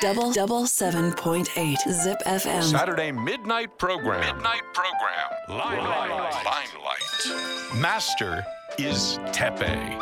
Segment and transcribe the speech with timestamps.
[0.00, 2.62] Double double seven point eight Zip FM.
[2.62, 4.20] Saturday midnight program.
[4.20, 5.28] Midnight program.
[5.50, 6.34] Limelight.
[6.44, 7.80] Limelight.
[7.80, 8.42] Master
[8.78, 9.98] is Tepe.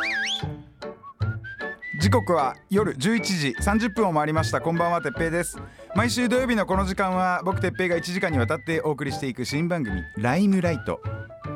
[1.99, 5.59] 時刻は夜11時30分を回りましたこんばんはてっぺいです
[5.95, 11.01] 毎週土曜日のこの時間は僕てっぺいが1時間にわたってお送りしていく新番組ライムライト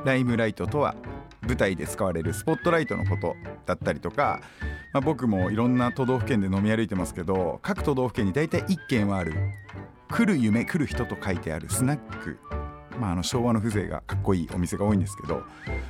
[0.04, 0.96] ライムライトとは
[1.41, 3.36] 舞台で使われるスポットライトのこと
[3.66, 4.41] だったりとか、
[4.94, 9.34] まあ、僕もいろんな都道府県で飲み歩いてますけど各都道府県に大体1軒はある
[10.09, 12.38] 来る夢来る人と書いてあるスナック。
[12.99, 15.44] まあ、あの昭和の風情がかっこいいお店が多いんですけど、ま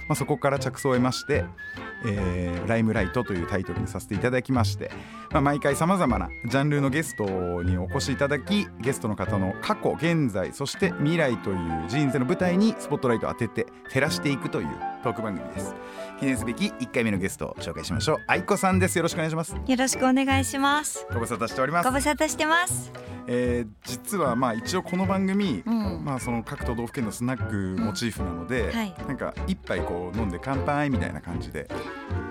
[0.09, 1.43] あ、そこから着想を得まして
[2.05, 4.91] 「えーライムライト」というタイトルにさせていただきまして、
[5.31, 11.57] まあ、毎回さまざまなジャンルのゲストにお越しいただきゲストの方の過去現在そして未来という
[11.89, 15.75] 人生の舞台にスポットライトを当てて照らしていくというトーク番組です
[16.19, 21.07] 記念すべき1回目のゲストを紹介しましょう愛子さんですよろしくお願いしますよろしくお願いします。
[21.13, 22.91] ご無沙汰しておりますご無沙汰してます。
[23.27, 31.67] えー実はまあ一応この番組、うんまあその各都道府県のスナックモチーフなので、んはいなんか一杯こう飲んで乾杯みたいな感じで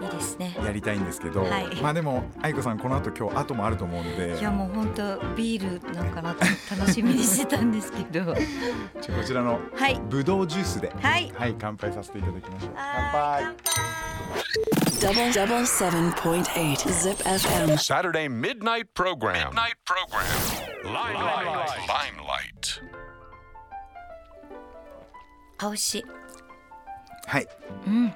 [0.03, 0.56] いいですね。
[0.64, 8.34] やりたいんですけど、はいまあでも愛子さんこの後今日後もあると思うんでいやもう本当ビールなんかなと楽しみにしてたんですけど。
[9.00, 10.00] ちょこちらのはい。
[10.09, 11.33] ぶどうジュースで、はい。
[11.34, 13.55] はい乾杯させていただきま乾は杯
[15.02, 17.78] Double double seven point eight Zip FM.
[17.78, 19.50] Saturday midnight program.
[19.53, 20.25] Midnight program.
[20.86, 21.69] Limelight.
[21.88, 22.81] Limelight.
[25.58, 26.05] あ美味しい。
[27.28, 27.47] はい
[27.88, 28.14] うん。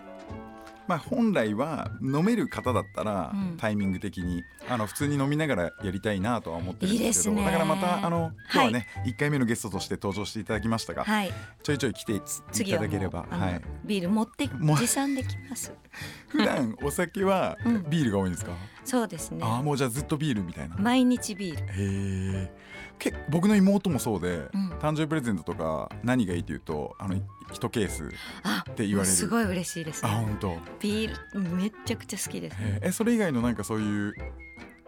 [0.86, 3.56] まあ本来は飲める方だったら、うん。
[3.56, 7.44] タイミング的にあの普通に飲みながらやりたいなとは思ってるんですけどいいですね。
[7.44, 11.32] だからまたあの今日はね、1回目のゲストとして登場していただきましたが、はい。
[11.62, 15.72] ちょいちょい来ていただければ、あのはい、ビール持って持参できます。
[16.28, 17.84] 普段お酒はうん。
[17.88, 18.52] ビールが多いんですか、
[18.84, 19.40] そうですね。
[19.42, 21.64] ああもうじゃあずっとビールみたいな、へ毎日ビール。
[21.76, 22.52] え
[22.98, 27.14] け僕の妹もそうで、うん誕生日プレゼントとか何がいいって言うとあの
[27.52, 28.10] 1ケース
[28.42, 30.14] あって言われるすごい嬉しいですあね。
[30.26, 32.56] 本当ビールめっちゃくちゃ好きです。
[32.60, 34.14] ええそれ以外のなんかそういう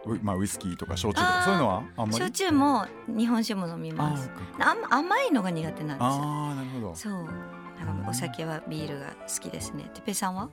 [0.05, 2.13] ウ,、まあ、ウイスキーとか焼酎とかそういうのはあんまり？
[2.13, 4.29] 焼酎も日本酒も飲みあます。
[4.89, 6.05] 甘いのが苦手なんですよ。
[6.05, 7.27] あーなるほどそう。
[8.09, 9.83] お酒はビールが好きですね。
[9.93, 10.49] てっぺいさんは？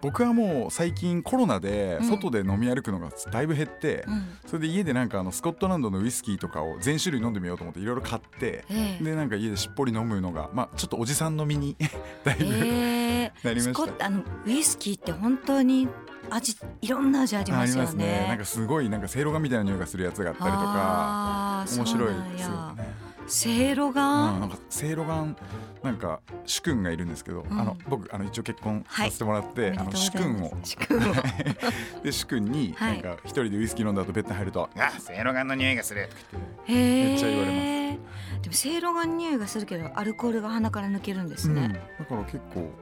[0.00, 4.24] 僕はもう最近コロナでうん外で飲み歩くのがだいぶ減って、うん。
[4.46, 11.76] それで家でなんかあのスコットランドのウイスキーとかを全種類飲んでみようと思っていろいろ買ってええでなんか家でしっぽり飲むのがまあちょっとおじさん飲みに
[12.24, 15.88] だいぶ、ええなりましたあのウイスキーって本当に
[16.30, 18.26] 味いろんな味ありあますよねね。
[18.28, 22.94] なんかすごいなんかせいろがみたいな匂いがするやつがあったりとか面白いですよやね。
[23.30, 24.02] せいろうん、が、
[24.32, 25.36] なんかせいろがん
[25.82, 27.58] なんか主君がいるんですけど、うん。
[27.58, 29.08] あの僕あの一応結婚はい。
[29.08, 30.52] させてもらって、あの主君を。
[30.62, 31.14] 主君を。
[32.02, 38.40] で主君にはないんか一人でウイスキー飲んだ後ベッドに入ると「あせいろがんの匂いがする」とか言ってへめっちゃ言われれます。
[38.42, 42.72] でもせいろがん匂いがするけどアルコールが鼻から抜けるんですうん、ね、だから結構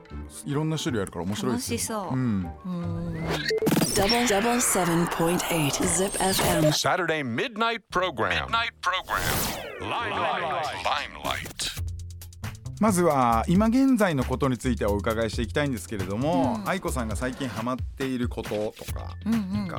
[0.45, 1.77] いろんな種類あるから面白いですよ。
[1.77, 2.15] 楽しそう。
[2.15, 3.29] うん、うーん
[3.99, 6.73] Double double seven point eight Zip FM.
[6.73, 8.47] Saturday midnight program.
[8.47, 9.68] Midnight program.
[12.81, 16.69] まずは今現在のことについてお伺いしていきたいんですけれども、うん。
[16.69, 19.69] 愛子さんが最近ハマっていることとかうんうん。
[19.69, 19.79] が、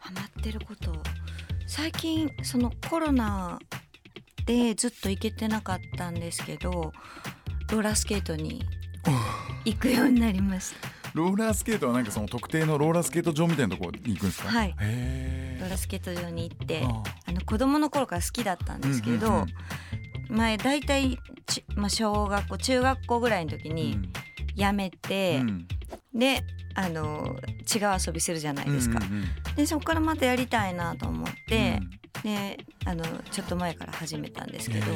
[0.00, 0.92] ハマってること。
[1.66, 3.58] 最近そのコロナ
[4.46, 6.92] でずっと行けてなかったんですけど
[7.72, 8.62] ローラースケートに
[9.64, 14.48] 行くようになりましたローラースケートはなんかその特定のローラースケート場みたいなところに行くんですか？
[14.48, 14.74] はい。
[14.80, 17.32] へローラースケート場に行ってああ。
[17.32, 19.46] の子供の頃から好きだったんですけど、うんうんうん
[20.30, 23.98] 前大体ち、まあ、小学校中学校ぐらいの時に
[24.56, 25.68] 辞めて、うん。
[26.14, 26.40] で
[26.74, 27.36] あの
[27.72, 28.98] 違う遊びするじゃないですか。
[28.98, 29.54] うんうんうん。
[29.54, 31.78] でそこからまたやりたいなと思って、
[32.22, 34.86] であのちょっと前から始めたんですけど、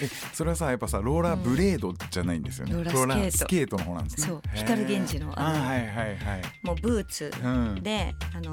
[0.00, 3.76] えそれはさやっぱさローラーブレードじゃないんですよね、ローラースケート。
[3.76, 3.76] ースケート。
[3.76, 4.26] の方なんですね。
[4.26, 4.42] そう。
[4.54, 6.16] 光源氏のあのあはいはいはい。
[6.62, 7.82] もうブーツうん。
[7.82, 8.52] であの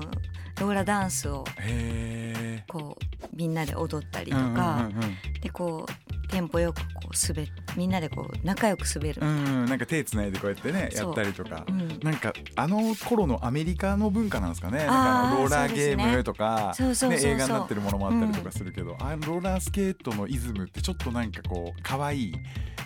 [0.59, 7.47] ローラダンスをへこうみんなで踊ったりえとか、うんうんでこうテンポよくこう滑っ
[7.77, 9.65] みんなでこう仲良く滑る、うんうんうん。
[9.65, 11.71] なんか手つないでこうやってねやったりとか、う。
[11.71, 11.99] ん。
[12.01, 14.79] なんかあの頃のアメリカの文化なんですかね。
[14.79, 17.29] なんかローラーゲームとか、そうそうそうそう。
[17.29, 22.33] ね映画になってるものもあったりとかするけど、あのローラースケートのイズムってちょっとなんかこう可愛い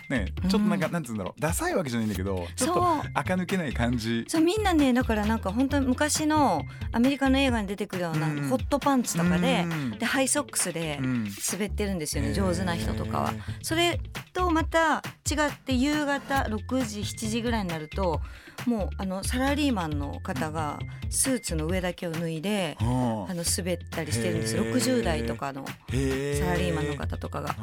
[0.08, 2.82] ねちょっとなんか、うんなんつうんだろうダサいわけじゃないんだけどちょっと
[3.14, 4.24] 垢抜けない感じ。
[4.28, 8.48] そうみんなねだからなんか本当に昔のアメリカの映画に出てくるようなうん。
[8.48, 11.28] ホットパンツとかで,、うんでハイソックスでうん。
[11.52, 13.34] 滑ってるんですよね、上手な人とかは。
[13.62, 14.00] それ
[14.32, 18.20] とまた違って夕方6時7時ぐらいになると
[18.66, 20.78] もうあのサラリーマンの方が
[21.10, 22.84] スーツの上だけを脱いであ。
[22.84, 24.56] の滑ったりしてるんです。
[24.56, 27.54] へー60代とかのへサラリーマンの方とかが。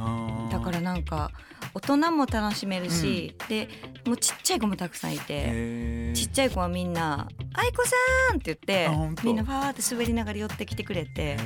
[0.51, 1.31] だからなんか
[1.75, 3.68] 大人も楽しめるし、で
[4.06, 6.13] もうちっちゃい子もたくさんいて。
[6.16, 7.95] ちっちゃい子はみんな「愛子さ
[8.33, 8.89] ん!」って言って
[9.24, 11.38] みんなファーって滑りながら寄ってきてくれて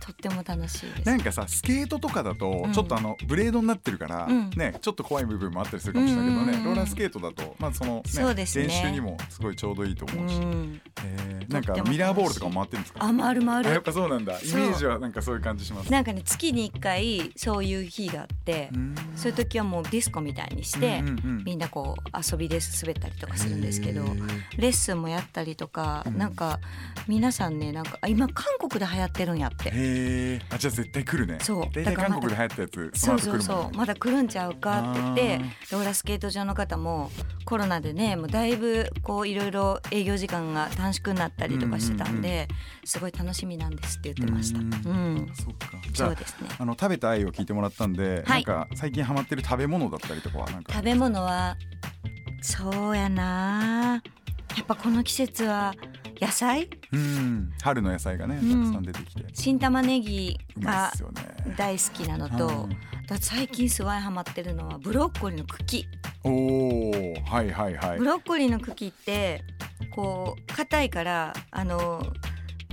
[0.00, 1.06] とっても楽しいです。
[1.06, 2.72] なんかさスケートとかだとうん。
[2.72, 4.50] ちょっとあのブレードになってるから、うん。
[4.50, 8.66] ねちょっと怖い部分もあったりするかもしれないけどね、うんうんうんローラースケートだとまあその、ねそうですね。
[8.66, 11.52] 練習にもすごいちょうどいいと思うし、うん、えー。
[11.52, 13.04] なんかミラーボールとかも回ってるんですか？
[13.04, 13.70] あ回る回る。
[13.70, 14.38] あやっぱそうなんだ。
[14.40, 15.92] イメージはなんかそういう感じします。
[15.92, 18.94] なんかね月に1回そういう日があって、うん。
[19.14, 21.44] そういう時はもうディスコみたいにして、うんうんうん。
[21.44, 24.02] みんなこう遊びで滑ったりとかするんですけど
[24.56, 26.18] レッスンもやったりとか、うん。
[26.18, 26.60] なんか
[27.06, 29.68] 皆さんねなんかあ今韓国で流行ってるんやって。
[29.68, 31.38] へえあじゃあ絶対来るね。
[31.40, 31.62] そう。
[31.62, 33.76] 大体だからまた韓国で流行ったやつそそうそうそう。
[33.76, 37.10] まだ来るんちゃうかって言ってあローラースケート場の方も
[37.44, 42.48] コロナでねもうだいぶこういろいろ営業時間が短縮になったりとかしてたんで、
[42.84, 44.58] すごい楽しみなんですって言ってました。
[44.58, 45.14] ううん。
[45.16, 45.70] ん、そっか。
[45.90, 46.48] じゃあそうですね。
[46.58, 48.44] あの食べた愛を聞いてもらったんで、はい。
[48.44, 50.72] なんか最近ハマってる食べ物だったりとかはなんか。
[50.72, 51.56] 食べ物は
[52.40, 54.02] そうやな。
[54.56, 55.74] やっぱこの季節は
[56.20, 56.68] 野菜？
[56.92, 57.52] うん。
[57.62, 58.64] 春の野菜がねうん。
[58.64, 60.92] たくさん出てきて、新玉ねぎが
[61.56, 62.70] 大好きなのとうん
[63.06, 65.86] だ最近すごいハマってるのはブロッコリーの茎。
[66.24, 67.98] おおはいはいはい。
[67.98, 69.44] ブロッコリーの茎って
[69.94, 72.02] こう硬いからあの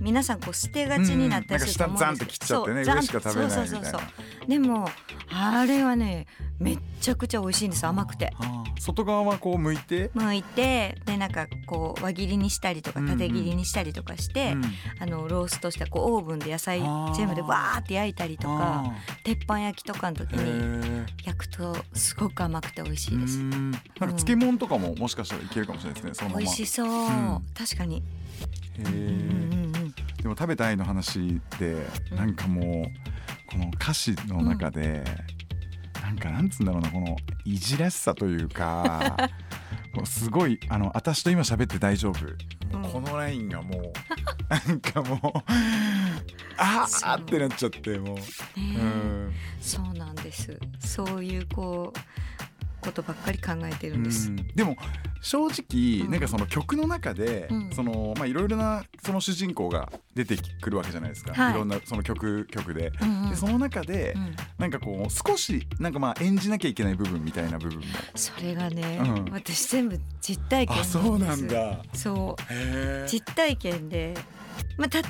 [0.01, 3.91] 皆さんこう捨てがちになったりすると思うんですうんなんか下ザンって切っちゃってね上しか食べないみたいなそうそうそう。
[3.91, 3.97] そ
[4.45, 4.89] うでも
[5.31, 6.27] あれはね
[6.59, 8.33] めっちゃくちゃ美味しいんです甘くて。
[8.79, 13.17] 外側はこう剥いて、剥いてでなんかこう輪切りにしたりとかうんうん。
[13.17, 14.63] 縦切りにしたりとかして、うん。
[14.99, 16.81] あのローストしたこうオーブンで野菜
[17.15, 18.93] 全部でわーって焼いたりとかあ。
[19.23, 23.39] 鉄板焼きとかの時ーにへ焼くとすごく甘くて美味しいです。
[23.39, 26.41] なんか漬物とかももしかしたらいけるかもしれないですねそのまま。
[26.41, 27.41] 美味しそう、ん。
[27.57, 28.03] 確かに、
[28.77, 29.64] へうんうんーうんうん、
[30.25, 31.73] でも食べた愛の話で
[32.09, 32.17] うん。
[32.17, 35.03] なんかもうこの歌詞の中で、
[36.01, 39.15] なんかなんつうんだろうなこのいじらしさというか
[39.93, 42.25] もうすごいあの私と今喋って大丈夫、
[42.75, 43.93] もうこのラインがもう
[44.49, 45.51] なんかもう
[46.57, 47.09] あそう。
[47.11, 48.23] ーってなっちゃってもう、ね
[48.57, 49.33] うん。
[49.61, 50.59] そうなんです。
[50.79, 51.99] そういうこう
[52.85, 54.35] ことばっかり考えてるんです、うん。
[54.55, 54.77] でも
[55.21, 56.11] 正直、うん。
[56.11, 57.69] なんかその曲の中で、うん。
[57.71, 61.51] そのまあいろいろなその主人公が出てくるわけじゃないですか、はい。
[61.53, 62.91] いろんなその曲曲で。
[63.01, 63.29] うんうん。
[63.31, 64.35] でその中で、うん。
[64.59, 67.85] なんかこう少しなんかまあ演じなきゃいけない部分みたいな部分も。
[68.15, 69.25] それがね、うん。
[69.33, 71.81] 私全部実体験そうなんだ。
[71.93, 72.53] そう。
[72.53, 74.13] へ実体験で、
[74.77, 75.03] まあ、例え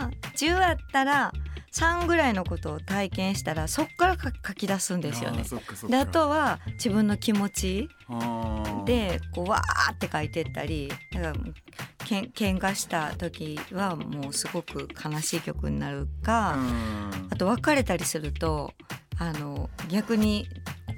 [0.00, 1.32] ば10あったら
[1.76, 5.44] 3ぐらいのことを体験したらそっからか書き出すんですよね。
[5.88, 7.88] であとは自分の気持ち
[8.86, 11.34] でこうわーって書いてったりだから
[12.06, 17.28] けん喧嘩した時はもうすごく悲しい曲になるか、うん。
[17.30, 18.72] あと別れたりすると
[19.18, 20.48] あの逆に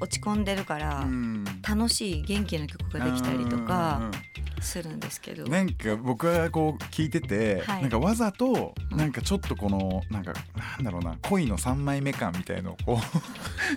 [0.00, 1.44] 落ち込んでるから、うん。
[1.69, 5.46] 楽しい元気な曲ができたりとかうんするんですけど。
[5.46, 13.00] なんか僕はこう聞いてて、はいなんかわざとうんなんかちょっとこのなんかなんだろうな恋の3枚目感みたいのをこ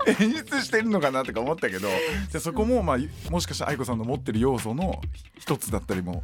[0.08, 2.98] う 演出してるのかなとか思ったけどじゃあそこもまあ
[3.30, 5.02] もしかしたら愛子さんの持ってる要素の
[5.38, 6.24] 一つだったりも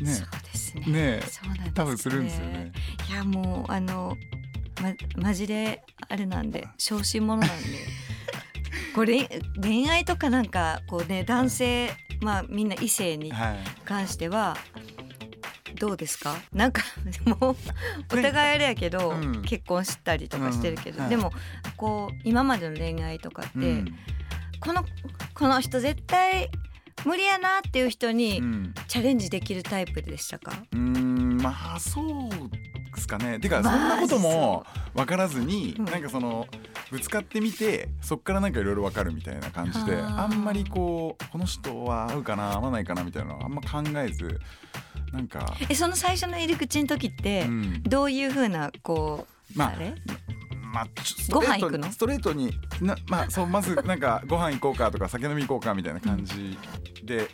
[0.00, 0.82] ねそうですね。
[0.86, 2.72] ねえそうなんですね多分するんですよね。
[3.08, 4.16] いやもうあの
[4.80, 8.10] まマジであれなんで 小心者なんで。
[8.94, 9.28] これ
[9.60, 13.58] 恋愛とかなんかこうね男性まあみんな異性にはい。
[13.84, 14.56] 関しては
[15.78, 16.36] どうですか？
[16.52, 16.82] なんか
[17.24, 17.56] もう
[18.12, 19.42] お互いあれやけど、うん。
[19.42, 21.32] 結婚したりとかしてるけど、でも
[21.76, 23.94] こう今までの恋愛とかって、うん。
[24.60, 24.84] この
[25.34, 26.50] この人絶対
[27.06, 28.74] 無理やなっていう人にうん。
[28.88, 32.28] チャレンジできるタイプでしたか、うーんまあそう
[32.94, 33.38] ですかね。
[33.38, 36.46] てかそまあんなことも分からずに、うんなんかその
[36.90, 44.40] ぶつかってみてそっからなんかいろいろ分かるみたいな感じであんまりこうこの人は合うかな合わないかなみたいなのはあんま考えず
[45.12, 49.94] なんか、えその最初の入り口の時って、うん、どういう風なこう、まああれ？
[50.72, 50.86] まあ
[51.30, 51.86] ご飯行くの？
[51.88, 56.56] にストレートになまあそうまずなんかご飯行こうかとか酒飲み行こうかみたいな感じ
[57.04, 57.28] で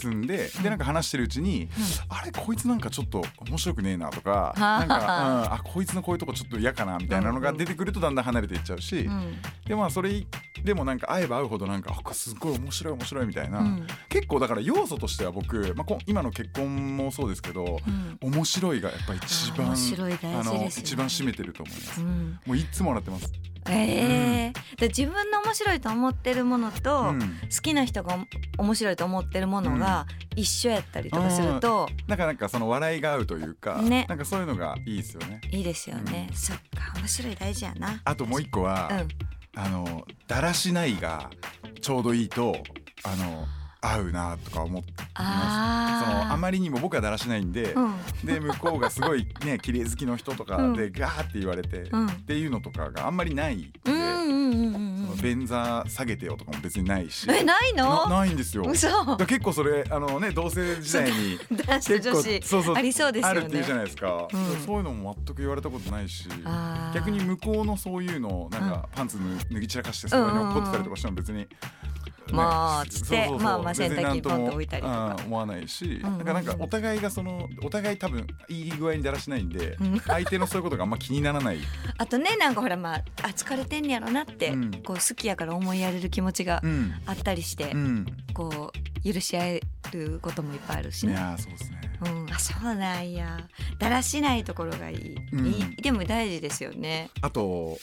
[0.00, 1.68] 進んで、でなんか話してるうちに、
[2.08, 9.36] あれこいつなんかちょっと面白くねえなとか なんか、うん、あこいつのこういうとこちょっと嫌かなみたいなのが出てくるとだんだん離れていっちゃうし、うん。
[9.66, 10.26] でまあそれ
[10.64, 13.86] でもなんか会えば会うほどなんかあすっごい面白い面白いみたいな、うん。
[14.08, 18.18] 結構だから要素としては僕、まあ、こ今の結婚もそうですけど、うん。
[18.20, 22.00] 面白いがやっぱ一番あの一番占めてると思います。
[22.00, 22.40] うん。
[22.46, 23.49] もういつも笑ってます。
[23.68, 27.20] ええで自分の面白いと思ってるものと、うん。
[27.20, 27.26] 好
[27.62, 28.18] きな人が
[28.58, 34.06] お面白いと思ってるものが一緒やったりとかすると、なんかなんかその笑いが合うというか、ね。
[34.08, 35.40] なんかそういうのがいいですよね。
[35.50, 38.00] いいですよね、そっか面白い大事やな。
[38.04, 39.08] あともう一個は、うん。
[39.56, 41.28] あのだらしないが
[41.80, 42.56] ちょうどいいと
[43.02, 43.46] あの
[43.80, 46.10] 合うなとか思ってますあー。
[46.20, 47.94] そのあまりにも僕はだらしないんで、うん。
[48.24, 50.72] で向こうがすごいね 綺麗好きの人とかうん。
[50.74, 52.06] でガーって言われて、うん。
[52.06, 57.26] っていうのとかがあんまりないんで、便座下げてよとかも別にないし。
[57.30, 58.08] えないの？
[58.08, 58.64] なないんですよ。
[58.64, 62.42] 結構それあのね同性時代に男子と女子。
[62.42, 63.40] そうそうありそうですよね。
[63.40, 64.66] あるっていうじゃないですか、うん。
[64.66, 66.28] そういうのも全く言われたことないし
[66.94, 71.46] 逆に向こうのそういうのをなんかパンツ脱脱ぎ散らかしてそこに怒ってたりとかしても別に。
[72.32, 75.16] まあつってまあまあ洗濯機ポンと置いたりとか。
[75.18, 80.00] うん思わないし、んうんうなんかお互いがそのお互い多分いい具合にだらしないんで、うん。
[80.00, 81.58] 相手のそういうことがあんま気にならない、
[81.98, 84.70] あとねなんかほらまああ疲れてんやろなって、うん。
[84.82, 86.94] こう好きやから思いやれる気持ちがうん。
[87.06, 88.72] あったりして、うん、こ
[89.04, 89.60] う許し合え
[89.92, 91.12] ることもいっぱいあるしね。
[91.12, 91.80] いやーそうですね。
[92.02, 93.38] うん、あそうなんや。
[93.78, 95.46] だらしないところがいい,、うん。
[95.46, 95.76] いい。
[95.76, 97.10] でも大事ですよね。
[97.22, 97.78] あと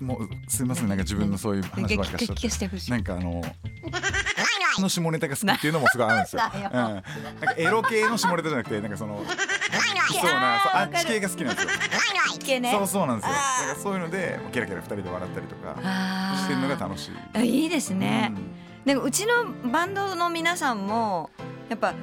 [0.00, 0.88] もうすいません。
[0.88, 2.68] なんか自分のそういう話ばっかりしちゃて。
[2.68, 3.42] ほしいなんかあの
[4.80, 6.42] の下ネタが好きっていうのもすごいあるんですよ。
[6.42, 11.70] なんだようん、なんかエロ系の下ネタじゃなくてなんかそのそうなあっち系が好きなんですよ。
[12.72, 13.32] そうそうなんですよ。
[13.32, 15.76] だからそういうのでケラケラ二人で笑ったりとか
[16.36, 17.10] してるのが楽しい。
[17.34, 18.84] あいいですね、うん。
[18.84, 21.30] でもうちのバンドの皆さんも
[21.68, 21.94] やっぱ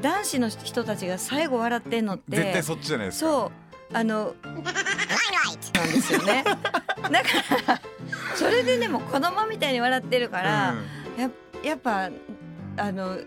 [0.00, 2.36] 男子の人たちが最後笑ってんのって。
[2.36, 3.30] 絶対そっちじゃないですか。
[3.30, 3.64] そう。
[3.92, 4.64] あのなん
[5.92, 6.44] ですよね
[7.10, 7.28] だか
[7.66, 7.80] ら
[8.34, 10.74] それでねもう子供みたいに笑ってるから、
[11.16, 11.30] や
[11.62, 12.10] やっぱ
[12.76, 13.18] あの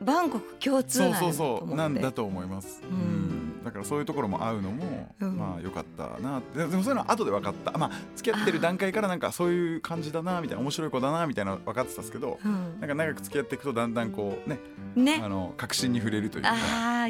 [0.00, 2.82] バンコク共通そうなんだとそうそう思ってなんだと思います。
[2.88, 2.98] うん。
[2.98, 3.64] うん。
[3.64, 5.36] だからそういうところも合うのも、うん。
[5.36, 7.72] まあ良かったなででもそういうのは後で分かった。
[7.78, 12.80] まあ付き合ってる段階からなんかそういう感じだなみたいな面白い子だなみたいなの分かってたんですけど、うん。
[12.80, 14.58] なんか長く付き合っていくとだんだんこうね
[14.96, 15.20] ね。
[15.22, 16.50] あの確信に触れるというか。
[16.52, 17.08] ああ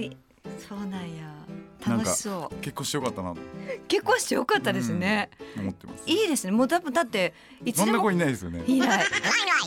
[0.69, 1.25] そうなんや
[1.87, 3.41] 楽しそう結婚してよかったなと
[3.89, 6.05] 結婚してよかったですね、思ってます。
[6.07, 7.35] いいですねもう多分だって
[7.65, 8.65] いつそんな子でもいないですよね。
[8.67, 9.05] いない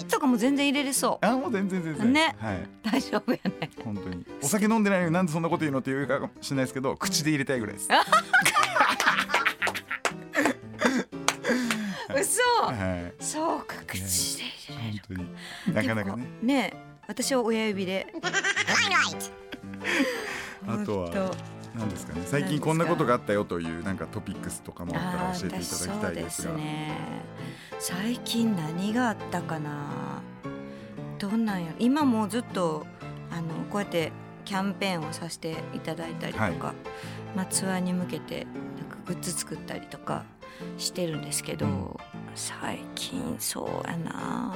[0.09, 2.13] とかも全然入れれそあもう全然全然。
[2.13, 2.57] ねはい。
[2.57, 7.89] う大丈夫やね本当にお酒飲んでないのになんでそんなこと言うのって言うかもしれないですけど口で入れたいぐらいです。
[12.17, 13.23] 嘘はい。
[13.23, 15.27] そうか口で入れれる本
[15.65, 16.27] 当になかなかね。
[16.41, 18.07] ねえ私は親指で
[20.67, 21.31] あとは
[21.77, 22.21] なんですかね。
[22.25, 26.53] 最近こんなことがあったよというなんかトピックスとかもあったら教えていただきたいですが。
[26.53, 26.97] すね。
[27.79, 30.21] 最近何があったかな。
[31.19, 31.75] どんなんやろ。
[31.79, 32.85] 今もうずっと
[33.31, 34.11] あのこうやって
[34.45, 36.53] キャンペーンをさせていただいたりとか、はい。
[37.35, 38.45] まあ、ツアーに向けて
[38.77, 40.23] なんかグッズ作ったりとか
[40.77, 41.97] してるんですけど、うん。
[42.35, 44.53] 最近そうやな。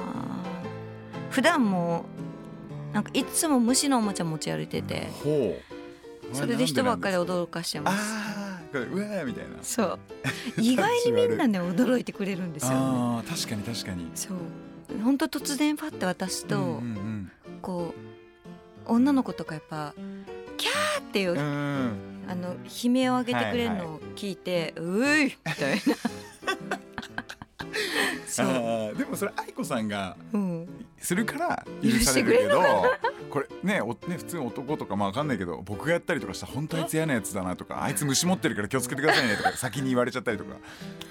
[1.30, 2.04] 普段も
[2.92, 5.08] なんかいつも虫のおもちゃ持ち歩いてて。
[5.22, 5.69] ほう
[6.32, 8.14] それで人ばっかりあ驚かしてます。
[8.72, 9.50] これうわーみたいな。
[9.62, 9.98] そう。
[10.60, 12.76] 意外にみんなね驚いてくれるんですよね。
[12.78, 14.10] あー確かに確かに。
[14.14, 14.36] そう。
[15.02, 17.32] 本当突然パッて渡すと、うんうん
[17.62, 19.94] こう女の子とかやっぱ
[20.56, 25.94] キャーっていう、うあの悲鳴を上げてくれるのを聞いて、ういみたいな
[28.36, 32.62] でもそれ愛子さんがうん、するから許されるけど
[33.30, 37.90] これねおね普通の男とかまあわかんないけど僕がやったりとかしたら本当あいつ嫌なやつだなとかあ？
[37.90, 40.56] いつ虫持ってるから気をつけてくださいねとか先に言われちゃったりとか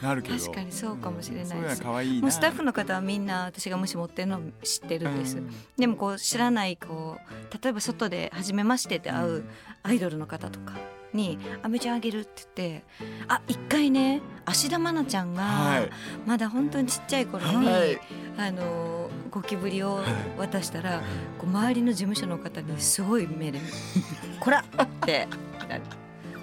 [0.01, 0.37] なるけど。
[0.37, 1.51] 確かにそうかもしれないです。
[1.51, 2.21] そういうのは可愛いな。
[2.21, 5.53] もうスタッフの方はみんな私が虫持ってるの知ってるんです、うん。
[5.77, 9.43] でもこう知らないこう例えば外で初めましてって会う
[9.83, 10.73] アイドルの方とか
[11.13, 12.83] に「あめちゃんあげる」って言って
[13.27, 15.89] あ一回ね芦田愛菜ちゃんがはい。
[16.25, 17.99] まだ本当にちっちゃい頃に、はい。
[18.37, 19.99] あのゴキブリを
[20.37, 21.01] 渡したら、
[21.37, 23.59] こう周りの事務所の方にすごい目で
[24.39, 25.27] 「こら!」って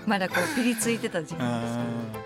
[0.06, 1.62] まだこうピリついてた時期あ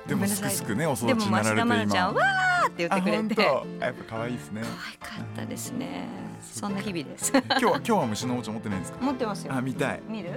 [0.06, 0.08] ー。
[0.08, 3.42] でもすくすくねお育ちでもになられて芦田愛菜ちゃん今わーって言ってくれて。
[3.42, 4.62] やっぱ可愛いですね。
[4.62, 6.08] 可愛かったですね。
[6.42, 7.32] そんな日々です。
[7.32, 8.98] 今日は今日は虫のおもちゃ持ってないんですか？
[9.04, 9.54] 持ってますよ。
[9.54, 10.00] あ見たい。
[10.08, 10.32] 見る？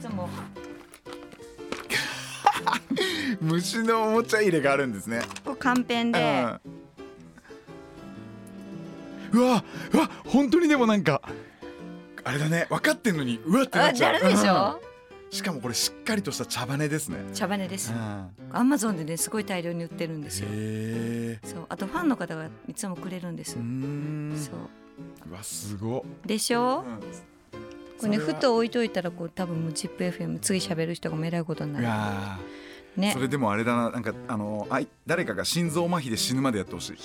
[0.00, 0.28] つも。
[3.40, 5.20] 虫のおもちゃ入れがあるんですね。
[5.44, 6.44] これカンペンで、
[9.32, 9.40] うん。
[9.40, 11.22] うわうわ本当にでもなんか
[12.24, 14.12] あれだね分かってんのにうわってなあっちゃう。
[14.14, 15.36] なるでしょ、うん。
[15.36, 17.18] しかもこれしっかりとした茶羽ですね。
[17.34, 17.92] 茶羽です。
[17.92, 18.30] うん。
[18.52, 20.48] アマゾンでねすごい大量に売ってるんですよ。
[21.44, 24.36] そうあとファンの方がいつもくれるんですうーん。
[24.36, 24.54] そう。
[25.30, 26.02] うわすごっ。
[26.26, 26.84] でしょ？
[26.86, 27.00] うん
[27.98, 32.38] これねふと置いといたらこう多分もう ZIPFM 次喋る人がもえらいことになうるわ
[32.96, 33.12] ね。
[33.12, 33.90] それでもあれだな。
[33.90, 36.96] なんかあのあい誰かが心臓麻痺で死ぬまでやってほしい。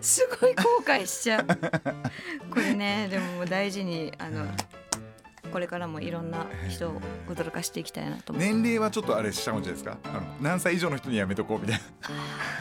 [0.00, 1.46] すごい後悔しちゃう。
[2.50, 4.46] これねでももう大事にあの
[5.52, 9.98] これからもいろんな人を驚かしていきたいなと思う、年齢はちょっとあれしちゃうんじゃないですか？
[10.04, 12.08] あの何歳以上の人にやめとこうみたいあ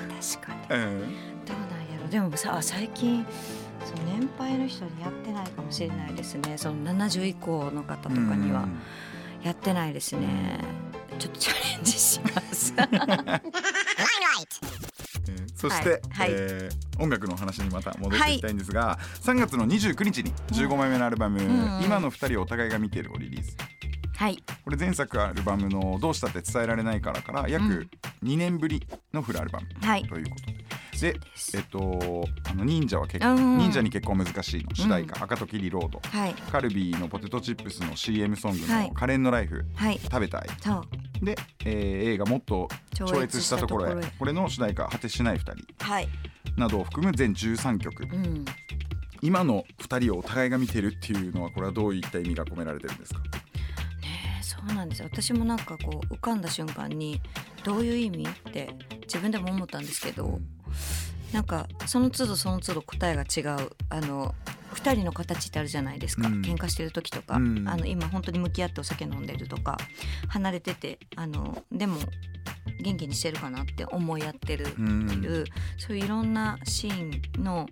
[0.10, 0.82] ー確かに。
[0.82, 2.10] な、うん、どうなんやろ。
[2.10, 3.26] でもさ最近
[3.86, 6.58] その年配の人にやってないかもしれないですね。
[6.58, 8.68] その70以降の方とかには
[9.44, 10.60] やってないですね。
[11.18, 12.74] ちょっとチャレンジします。
[12.78, 12.82] う
[15.32, 16.00] んそして、はい。
[16.12, 16.30] はい。
[16.32, 21.82] えー音楽の話にまた戻っていきたいんですが、3月の29日に15枚目のアルバム「ん。
[21.82, 23.56] 今の二人をお互いが見てる」をリリース。
[24.18, 24.44] はい。
[24.66, 26.28] これ前作アルバムの「どうした？
[26.28, 27.88] って伝えられないから」から約
[28.22, 30.04] 2年ぶりのフルアルバムはい。
[30.04, 30.49] ということで。
[31.02, 31.20] で、
[31.54, 33.58] えっと、あの忍者は結うん。
[33.58, 36.34] 忍者に結婚難しいの主題歌、赤とキリロード、はい。
[36.52, 38.88] カルビーのポテトチップスの CM ソングはい。
[38.90, 40.00] の可憐のライフ、はい。
[40.00, 40.44] 食べたい。
[41.24, 45.56] で、えー映画もっと超越したところへこれの主題歌果てしない二人。
[45.84, 46.08] はい。
[46.58, 48.04] などを含む全13曲。
[48.04, 48.46] うん。
[49.22, 53.20] 今の2人をお互いが見てるっていうのはこれはどういった意味が込められてるんですか？
[53.20, 53.28] ね
[54.40, 55.10] えそうなんですよ。
[55.12, 57.22] 私もなんかこう浮かんだ瞬間に
[57.64, 58.24] どういう意味？
[58.24, 58.70] って
[59.04, 60.40] 自分でも思ったんですけど
[61.34, 63.72] なんかその都度その都度答えが違う。
[63.90, 64.34] あの
[64.74, 66.42] 2人の形ってあるじゃないですか、うん。
[66.42, 67.68] 喧嘩してる時とか、うん。
[67.68, 69.78] あの今本当に向き合ってお酒飲んでるとか。
[70.28, 71.98] 離れててあのでも
[72.82, 75.46] 元気にしてるかなって思い合ってるうんいる、
[75.78, 77.68] そういういろんなシーンの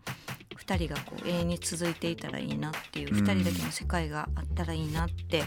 [0.57, 3.23] 2人がこう永遠に続いていたらいいなっていううん。
[3.23, 5.43] 2人だけの世界があったらいいなって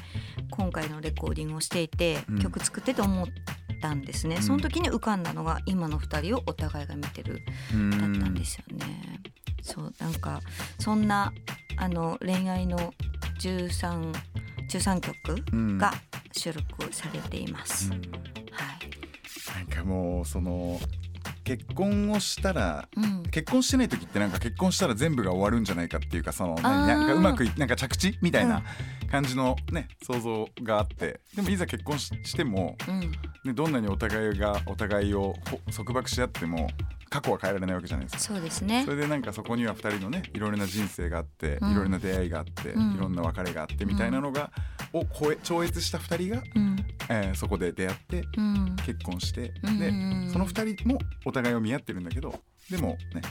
[0.51, 2.39] 今回のレコーディングをしていてうん。
[2.41, 3.27] 曲作ってて思っ
[3.81, 7.41] たんですね、うんその時に浮かんだのが今の2人をお互いが見てる
[7.91, 9.21] だだったんですよね。
[9.63, 10.41] そうなんか
[10.79, 11.33] そんな
[11.77, 12.95] あの恋愛の
[13.41, 14.13] 13
[14.69, 15.93] 13曲が
[16.33, 17.91] 収録されています。
[17.91, 18.01] はい。
[19.57, 20.81] なんかもうその
[21.57, 23.23] 結婚をしたらうん。
[23.31, 28.63] 結婚してない時ってなんか結婚したら全部が終わるんじゃないかっていうかそのななんかうまくいなんか着地みたいな
[29.11, 33.01] 感じのね想像があってでもいざ結婚ししても、うん。
[33.45, 36.69] ね、どんなにお互いがお互いをほ束縛し合っても
[37.11, 38.35] 過去は変えられないわけじゃないですか。
[38.35, 38.93] そうですねそ。
[38.93, 44.51] れでなんかそこには2人のねいろいろな人生があって、うんいろいろな出会いがあって、うんいろんな別れがあってみたいなのが、
[44.93, 46.77] を超え超越した2人が、うん。
[47.09, 48.77] えーそこで出会ってうん。
[48.87, 49.91] 結婚して、うんで
[50.33, 52.33] その2人もお互いを見合ってるんだけど
[52.71, 53.23] でもね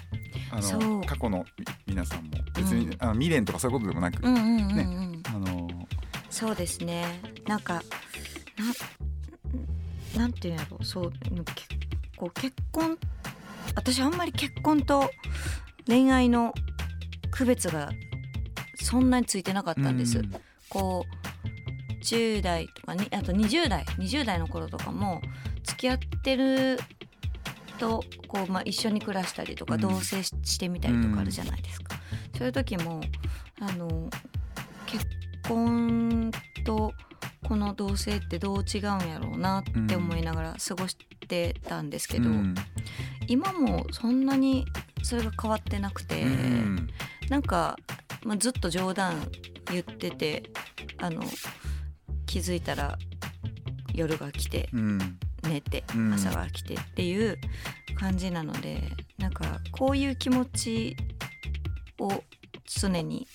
[0.51, 4.75] あの過去のみ皆さんも別に、うんあの未練とかそういうことでもなく、うんうんうんうん。
[4.75, 5.69] ねあの
[6.29, 7.05] そうですね。
[7.47, 7.81] なんか
[10.15, 11.45] ななんていうんやろうそう結
[12.17, 12.97] 構結婚
[13.75, 15.09] 私あんまり結婚と
[15.87, 16.53] 恋愛の
[17.31, 17.91] 区別が
[18.75, 20.19] そんなについてなかったんです。
[20.19, 20.31] うん
[20.69, 25.19] こう10代とかにあと20代20代の頃とかも
[25.63, 26.79] 付き合ってる
[27.79, 31.95] とこう、まあ、一緒に暮らしたりとか、うん同棲ししてみたりとかあるじゃないですか。
[32.37, 33.01] そういう時も
[33.59, 34.09] あの
[34.85, 35.05] 結
[35.47, 36.31] 婚
[36.63, 36.93] と
[37.47, 40.97] この同棲ってどう違うんやろうなって思いながら過ごし
[41.27, 42.55] てたんですけど、うん。
[43.27, 44.65] 今もそんなに
[45.03, 46.23] それが変わってなくて。
[46.23, 46.89] うん。
[47.29, 47.77] なんか、
[48.23, 49.29] まあ、ずっと冗談
[49.71, 50.49] 言ってて
[50.97, 51.21] あの
[52.25, 52.97] 気づいたら
[53.93, 55.17] 夜が来てうん。
[55.43, 56.13] 寝てうん。
[56.13, 57.37] 朝が来てっていう
[57.97, 58.81] 感じなので
[59.17, 60.97] なんかこういう気持ち
[61.99, 62.23] を
[62.69, 63.27] 常に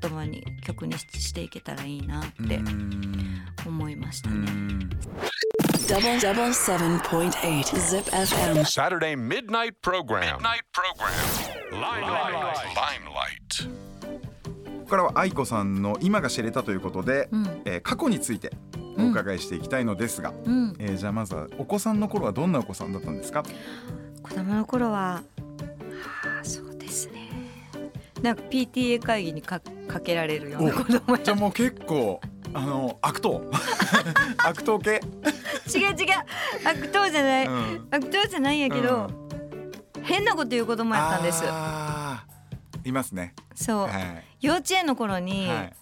[0.00, 4.36] 言葉に曲にししていけたらいいなってうん思いましたね。
[4.36, 4.90] うん。
[5.86, 8.64] Double double seven point eight Zip FM.
[8.64, 10.38] Saturday midnight program.
[10.38, 11.80] Midnight program.
[11.80, 12.54] Limelight.
[12.74, 13.68] Limelight.
[14.80, 18.50] ここからは愛子さんの今が知れたということで、うんえー過去について
[18.98, 23.42] お伺いしていきたいのですが、うん、えーじゃあまずはお子さんの頃はどんなお子さんだったんですか？
[24.22, 25.22] 子供の頃は
[28.24, 31.22] なんか PTA 会議にかかけられるような子供や。
[31.22, 32.22] じゃあもう結構
[32.54, 33.42] あの悪党。
[34.42, 35.02] 悪党系、
[35.74, 35.94] 違う違う。
[36.64, 37.88] 悪党じゃない、うん。
[37.90, 39.10] 悪党じゃないんやけど、
[40.02, 41.44] 変なこと言う子供やったんです。
[42.88, 43.34] いますね。
[43.54, 44.24] そう、はい。
[44.40, 45.72] 幼稚園の頃に、はい。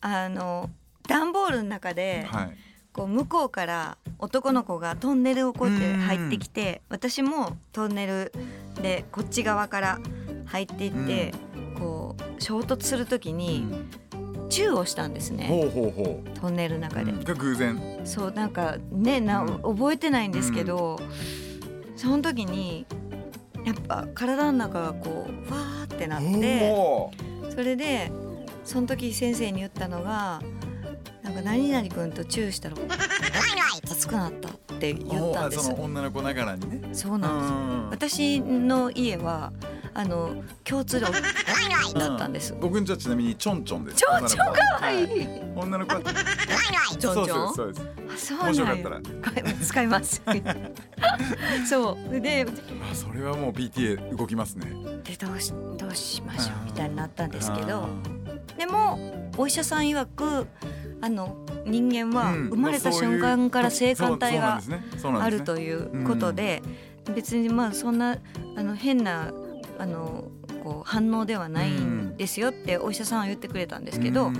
[0.00, 0.70] あの
[1.06, 2.56] 段ボールの中で、はい。
[2.94, 6.00] こう向こうから男の子がトンネルをこうやってうん。
[6.00, 8.32] 入ってきて私もトンネル
[8.80, 9.98] でこっち側から
[10.46, 11.34] 入っていって、
[11.78, 13.66] こう衝突する時に
[14.48, 17.24] チューをしたんですね、ほうほうほトンネルの中う、で、うん。
[17.24, 18.00] が偶然。
[18.04, 19.76] そうなんかねな、うん。
[19.76, 21.00] 覚えてないんですけど、
[21.96, 22.86] その時に
[23.64, 27.10] やっぱ体の中がこうわーってなってお
[27.50, 28.12] それで
[28.64, 30.40] その時先生に言ったのが
[31.24, 32.76] なんか何々君とチューしたら
[33.90, 36.94] 熱くなったって言ったんですおその女の子ながらにね。
[36.94, 37.52] そうなんです。
[37.52, 39.52] うん私の家は
[39.94, 43.96] あの共通でだったんです、僕んちはちなみにチョンチョンです。
[43.98, 45.04] ちょんちょんかわい。
[45.04, 46.02] い、女の子は。
[46.98, 48.48] ちょんちょんそうですそうですあそうなんや。
[48.48, 49.54] もしよかったら。
[49.64, 50.22] 使います。
[51.68, 52.20] そう。
[52.20, 52.46] で
[52.90, 54.66] あそれはもう PTA 動きますね。
[55.04, 57.88] でどうしどうしましょうみたいになったんですけあど
[58.58, 60.46] でもお医者さん曰く
[61.04, 61.36] あの
[61.66, 62.48] 人間はうん。
[62.48, 64.60] 生まれた瞬間から性感帯が
[65.20, 66.62] あるということで
[67.14, 68.18] 別にまあそんな
[68.56, 69.32] あの変な
[69.78, 70.28] あの
[70.62, 74.34] こう反応ではないんですよってお医者さんは言ってくれたんですけどうん。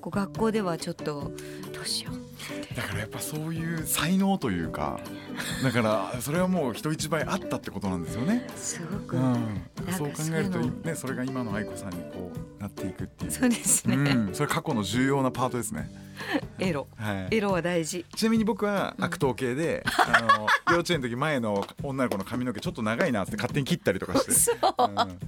[0.00, 1.32] こう学校ではちょっと
[1.72, 5.00] どうしようだからやっぱそういう才能というか
[5.62, 8.46] だからそれはもう人一倍あったってことなんですよね。
[8.54, 13.30] すごく、うん、そう考えるとねそれが今の愛子さんにこうなっていくっていう。
[13.30, 15.90] そうですね、うん、それ過去の重要なパートですね。
[16.58, 17.36] エロはい。
[17.36, 25.18] エロは大事ちなみに僕は悪党系で、あの 幼稚園の時前の女の子の髪の毛ちょっと長いなって勝手に切ったりとかして、 そううん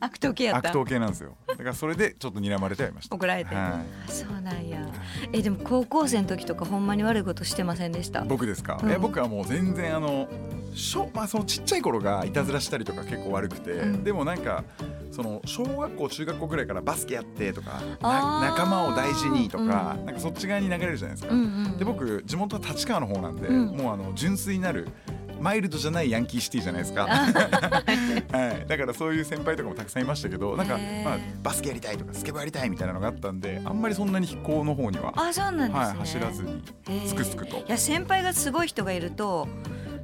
[0.00, 1.36] 悪党系やった悪党系なんですよ。
[1.46, 3.14] だからそれでちょっと睨まれてはいました。
[3.16, 4.78] 怒られて、はあそうなんや
[5.32, 8.20] えでも高校生の時とかほんまに悪いことしてませんでした？
[8.24, 8.24] い。
[8.26, 8.80] 僕ですか？
[8.82, 10.28] うんえ僕はもう全然あの。
[10.76, 14.64] 小まあ、そのちっちゃい頃がいたずらしたりとか結構悪くて、うんでもなんか
[15.14, 23.66] その小学校中学校ぐらいからバスケやってとか仲間を大事にとか、なんかそっち側に流れるじゃないですか、うんうんで僕地元は立川の方なんで、うん。
[23.76, 24.88] もうあの純粋なる
[25.40, 36.62] マイルドじゃないヤンキーシティじゃないですか、 はい、だからそういう先輩とかもたくさんいましたけどなんか、まあ、バスケやりたいとかスケボーやりたいみたいなのがあったんであんまりそんなに飛行の方には、あそうなんですね、はい、走らずに
[37.06, 37.58] すくすくと。
[37.58, 39.48] いや先輩がすごい人がいると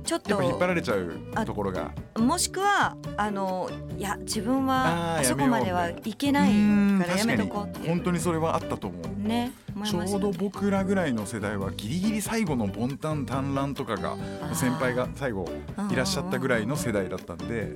[0.05, 1.91] ちょっやっぱ引っ張とられちゃうところが。
[2.19, 6.51] もしくはあのいや自分はあそこまではいけない
[6.99, 7.89] からやめとこうっていう。
[7.89, 9.29] 本当にそれはあったと思う。
[9.29, 9.53] ね
[9.85, 14.55] ちょうど僕らぐらいの世代はギリギリ最後のボンタン単乱とかがー。
[14.55, 15.49] 先輩が最後
[15.91, 17.73] いらっしゃったぐらいの世代だったんで、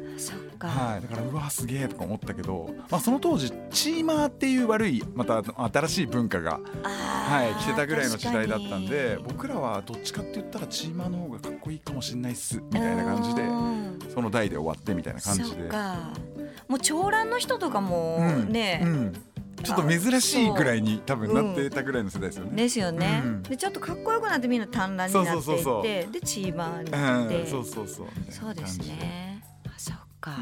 [0.58, 13.98] はい、だからうわすげえとか思ったけど、まあ、その当時チーマーっていう悪いまた新しい文化が、はい、来てたぐらいの時代だったんで僕らはどっちかって言ったらチーマーの方がかっこいいかもしれないっすみたいな感じでうん。
[14.12, 15.70] その代で終わってみたいな感じそで
[16.68, 18.52] もう長蘭の人とかもうん。
[18.52, 19.12] ね、うん
[19.64, 22.56] ちょっと珍しいぐらいに多分なってたぐらいの世代ですよね。
[22.56, 23.42] ですよね、うん。
[23.42, 25.82] でちょっとかっこよくなってみんな単乱になっていってそうそうそうそう。
[25.82, 28.06] でチーマーになって、うん、そうそうそう。
[28.30, 29.42] そうですね。
[29.66, 30.32] あそっか、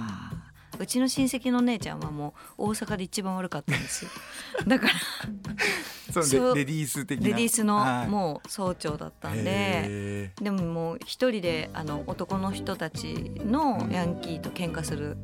[0.79, 4.11] うちの親戚の姉ちゃんはもう大阪で一番悪かったんですよ。
[4.67, 4.93] だから
[6.21, 7.29] レレディース的な。
[7.29, 8.09] レディースのはい。
[8.09, 15.17] もう総長だったんで、へでももう一人であの男の人たちのヤンキーと喧嘩する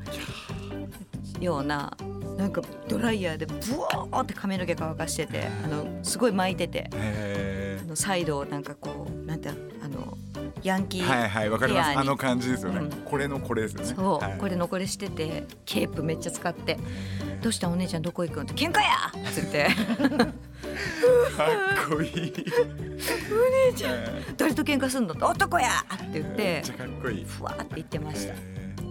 [1.40, 1.96] ような
[2.36, 9.52] なんかドライヤーでブワーって髪の毛乾かしててあのすごい巻いててあのサイドをなんかこうなんてあ
[9.88, 10.16] の
[10.62, 11.98] ヤンキー、ーはいはいわかります。
[11.98, 12.90] あの感じですよね、うん。
[12.90, 13.92] これのこれですよね。
[13.94, 14.38] そう、はい。
[14.38, 16.78] これ残りしててケープめっちゃ使って
[17.42, 17.68] 「どうした？
[17.68, 18.88] お姉ちゃんどこ行くん?」って「喧嘩や!」
[19.28, 19.68] っつって。
[19.68, 19.72] か
[20.78, 22.10] っこいい
[23.30, 27.24] 「お姉ちゃん誰と喧嘩すんの?」って「男や!」って言っめてっちゃかっこいい。
[27.24, 28.34] ふわーって言ってました。
[28.34, 28.36] へ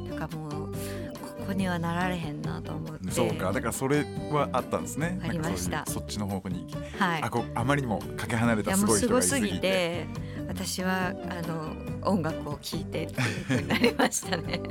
[0.09, 3.05] だからもうここにはなられへんなと思って。
[3.05, 3.51] ーそうか。
[3.53, 5.19] だからそれはあったんですね。
[5.23, 5.85] ありました。
[5.87, 6.67] そっちの方向に。
[6.99, 7.21] はい。
[7.23, 9.59] あこあまりにもかけ離れたすごい人がいすぎて。
[9.61, 10.07] て
[10.47, 11.73] 私はあの
[12.09, 14.61] 音楽を聴いてっていう風になりましたね。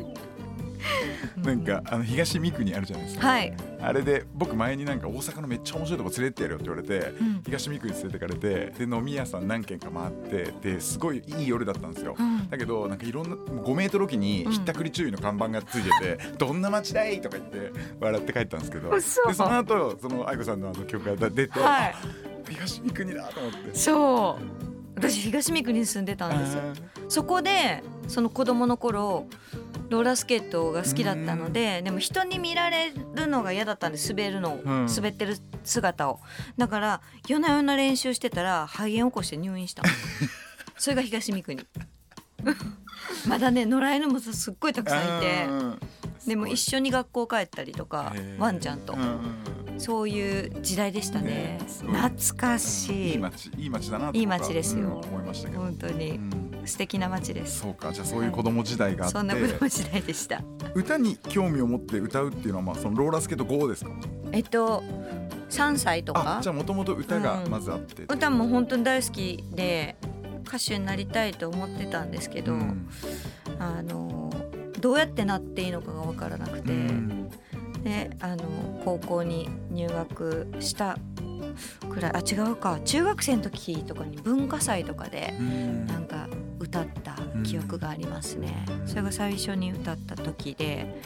[1.36, 7.42] なんかあの東三国あるじゃないですか、はい、あれで僕前になんか大阪のめっちゃ面白いとこ連れてってやるよって言われて、うん。
[7.44, 12.48] 東三国連れてかれてで飲み屋さん何軒か回ってですごいいい夜だったんですよ、うん。
[12.50, 14.52] だけどなんかいろんな5メートルおきにうん。
[14.52, 18.90] ひったくり注意の看板がついてて「どんな街だい!」とか言って笑って帰ったんですけど。
[18.90, 21.94] で嘘その後その愛子さんのあの曲が出て、はい。
[21.94, 23.74] あ東三国だと思って。
[23.74, 24.65] そう
[24.96, 26.62] 私東三国に住んでたんですよ。
[27.08, 29.26] そこでその子供の頃
[29.90, 34.86] ローラースケートが好きだったのででも人に見られるのが嫌だったんで滑るのを、うん。
[34.86, 36.20] 滑ってる姿を。
[36.56, 39.88] だから夜な夜な練習してたら肺炎起こして入院したの。
[40.78, 41.58] それが東三国
[43.28, 45.78] まだね野良犬もすっごいたくさんいてうん。
[46.26, 48.96] でも一緒に学校帰ったりとかワンちゃんと。
[49.78, 51.58] そういう時代でしたね。
[51.80, 53.12] 懐かしい。
[53.12, 55.02] いい街いい街だなといい街ですよ。
[55.04, 56.12] 思いましたけど、本当に。
[56.12, 56.46] うん。
[56.64, 57.60] 素敵な街です。
[57.60, 60.42] そうかじゃあそういう子供時代があって、そんな子供時代でした。
[60.74, 63.90] 歌に興味を持って歌うっていうのはまあそのローラースケート5ですか？
[64.32, 64.82] えっと
[65.50, 66.38] 3歳とか。
[66.38, 69.96] あじゃあもともと歌がまずあって、歌も本当に大好きで
[70.46, 72.88] 歌手になりたいと思ってたんですけど、うん。
[73.58, 74.32] あの
[74.80, 77.30] どうやってなっていいのかが分からなくて、うん。
[77.82, 78.44] であの
[78.84, 80.98] 高校に入学した
[81.88, 85.86] くらいあ違うか中学生の時とかに文化祭とかでうん。
[85.86, 86.28] なんか
[86.58, 88.88] 歌った記憶がありますね、うん。
[88.88, 91.00] それが最初に歌った時で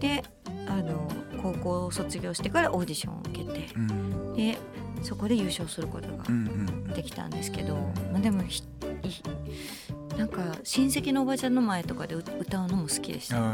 [0.00, 0.22] で
[0.68, 1.08] あの
[1.42, 4.34] 高校を卒業してからオーディションを受けてうん。
[4.34, 4.58] で
[5.02, 6.24] そこで優勝することが
[6.94, 7.74] できたんですけど、
[8.12, 8.42] まあ、でも
[10.16, 13.36] なんか親戚のおばちゃんの前とかで歌歌うのも好きでした。
[13.36, 13.48] へうん、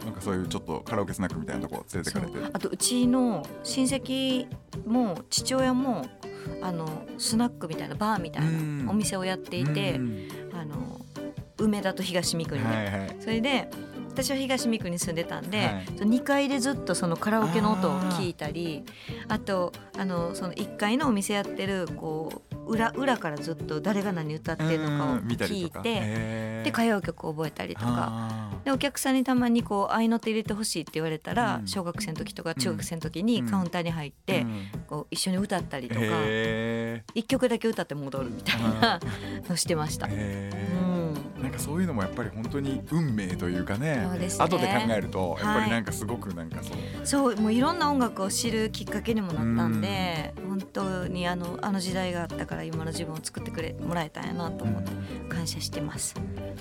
[0.00, 2.38] ーなんかそういうちょっとカラオケスナックみたいなとこ連れてそかれて。
[2.38, 2.50] う。
[2.52, 4.46] あとうちの親戚
[4.86, 6.06] も父親も
[6.62, 6.86] あの
[7.18, 8.86] スナックみたいなバーみたいうん。
[8.86, 10.28] なお店をやっていて、うん。
[10.52, 11.00] あの
[11.58, 13.16] 梅田と東三国で、はいはい。
[13.20, 13.70] それで
[14.22, 15.86] 私は東三国に住んでたんで、はい。
[15.98, 18.84] その2階でずっとそのカラオケの音を聞いたり
[19.28, 27.86] あとあのその1階のお店やってるこう裏裏からずっと誰が何歌ってるのかを聞いてで歌謡曲を覚えたりとか。
[27.88, 31.66] あでお客さんにたまにこう合いの手入れてほしいって言われたら、うん。
[31.66, 33.48] 小学生の時とか中学生の時にうん。
[33.48, 34.68] カウンターに入って、ーうん。
[34.86, 39.00] こう一緒に歌ったりとかへ一曲だけ歌って戻るみたいな
[39.48, 40.06] のしてました。
[40.06, 40.89] うん、ー
[41.42, 44.44] なんかそういうのもやっぱり本当に運命というかねそうですね。
[44.44, 54.92] 後で考えるとやっぱはいりなんかすごくなんかそう、そうもういろんな音楽を知るきっかけにもなったんで、本当にあのあの時代があったから今の自分を作ってくれもらえたんやなと思って
[55.28, 56.14] 感謝してます。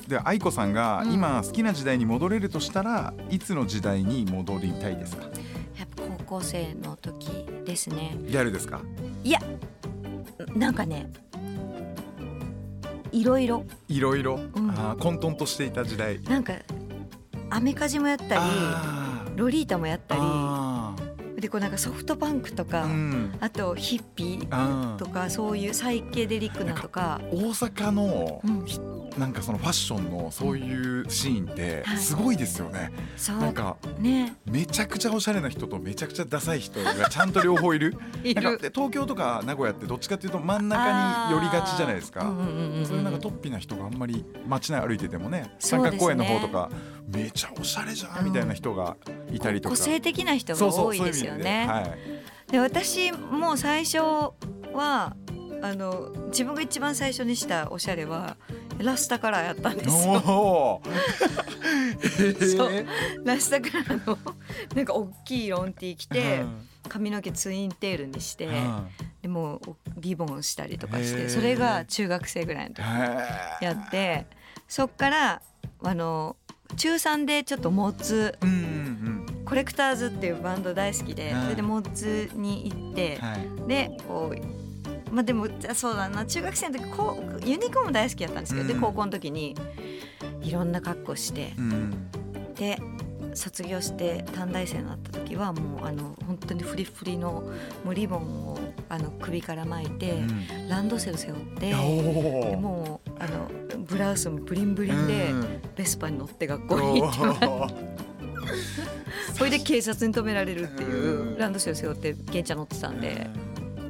[0.07, 5.23] で愛子さんがうん今好きな時代に戻れるとしたらいつの時代に戻りたいですか？
[5.77, 8.15] やっぱ高校生の時ですね。
[8.21, 8.81] ギャルですか？
[9.23, 9.39] いや
[10.55, 11.11] なんかね
[13.11, 14.51] いろいろいろいろ、ん。
[14.71, 16.21] あー混沌としていた時代。
[16.23, 16.53] なんか
[17.49, 18.41] アメカジもやったり
[19.35, 21.08] ロリータもやったあり
[21.39, 23.37] でこうなんかソフトパンクとか、ーうん。
[23.39, 27.21] あとヒッピーとかそういうサイケデリックなとか。
[27.31, 28.41] 大阪の、
[29.17, 31.97] なんかそのファッションのそういうシーンってはい。
[31.97, 33.37] すごいですよね、そう。
[33.37, 34.35] なんかね。
[34.45, 37.97] めちゃくちゃおしゃれな人とめちゃくちゃダサい人が ちゃんと両方いる。
[38.23, 46.69] いなんか東京とか名古屋ってどっちかっていうと真ん中に寄りがちじゃないですか、うんうんそういうなんかトッピーな人があんまり街内歩いててもね三角公園の方とか
[47.13, 48.95] めちゃおしゃれじゃんみたいな人が
[49.31, 51.67] いたりとか、個性的な人が多いですよそういう意味ね。
[51.67, 52.51] はい。
[52.51, 55.15] で私も最初は
[55.61, 58.37] あの自分が一番最初にしたおしゃれは
[58.79, 60.13] ラスタカラーやったんですよ。
[60.13, 62.55] おー。
[62.57, 62.73] そう。
[62.73, 62.85] へ
[63.23, 64.17] ラスタカラーの
[64.75, 66.65] なんか大きいロンティー着ーてうん。
[66.87, 68.87] 髪の毛ツインテールにしてうん。
[69.21, 69.61] でもう
[69.97, 74.25] リボンしたりとかしてそれが中学生ぐらいの時へやって
[74.67, 75.41] そっから
[75.83, 76.37] あの
[76.77, 79.18] 中3でちょっとモッツーうんうん
[79.49, 83.67] コレクターズっていうバンド大好きではいそれでモッツに行ってうんはい。
[83.67, 88.81] でこうまあでもあそうだな中学生の時こうユニコーンも大好きだったんですけど、でうん。
[88.81, 89.55] 高校の時に
[90.41, 92.09] いろんな格好してうん。
[92.53, 92.79] で
[93.33, 97.51] 卒業して短大生になった時はもうあの本当にフリフリの
[97.83, 100.69] もうリボンをあの首から巻いて、うん。
[100.69, 101.69] ランドセル背負って。
[101.69, 105.61] でもうあのブラウスもブリンブリンでうん。
[105.75, 107.99] ベスパに乗って学校に行ってもらっておー
[109.39, 111.37] それで警察に止められるっていううん。
[111.37, 113.27] ランドセル背負って現茶乗ってたんで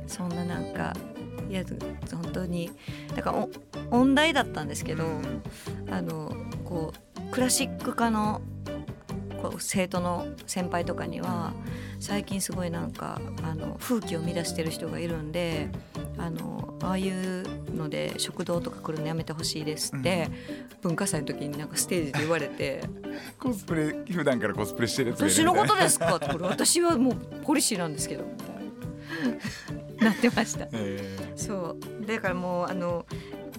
[0.05, 0.95] そんななんか
[1.49, 1.63] いや
[2.11, 2.71] 本当に
[3.15, 3.47] だから
[3.89, 5.41] お音大だったんですけど、うん。
[5.89, 6.31] あの
[6.63, 8.41] こうクラシック科の
[9.41, 11.53] こう生徒の先輩とかには
[11.99, 15.69] 最近すごいなんかあの風紀を乱してる人がいるんで
[16.19, 17.43] あのああいう
[17.75, 20.29] ので食堂とか来るのやめてほしいですって、
[20.81, 22.83] 文化祭の時になんかステージで言われて
[23.39, 28.23] コスプレ普段からコスプレしてる「やつ私のことですか?」ってこれ私はもうポリシーなんですけど。
[29.99, 30.09] な。
[30.09, 30.65] なってました。
[30.73, 32.05] へそう。
[32.05, 33.05] だからもうあの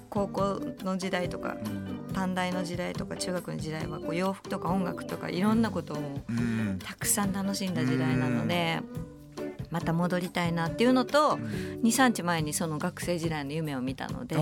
[0.09, 2.01] 高校の時代とかーうん。
[2.13, 6.79] 短大の時代とか中学の時代はこう洋服とか音楽とかいろんなことをうん。
[6.83, 8.81] たくさん楽しんだ時代なので
[9.71, 11.37] また戻りたいなっていうのと
[11.83, 14.37] 23日前にその学生時代の夢を見たので